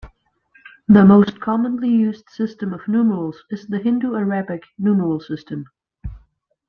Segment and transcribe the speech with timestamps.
[0.87, 5.67] The most commonly used system of numerals is the Hindu-Arabic numeral system.